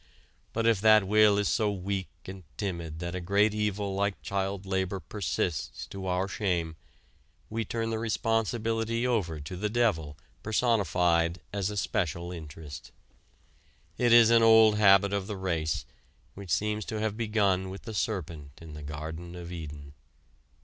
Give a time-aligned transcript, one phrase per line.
[0.51, 4.65] But if that will is so weak and timid that a great evil like child
[4.65, 6.75] labor persists to our shame
[7.51, 12.91] we turn the responsibility over to the devil personified as a "special interest."
[13.99, 15.85] It is an old habit of the race
[16.33, 19.93] which seems to have begun with the serpent in the Garden of Eden.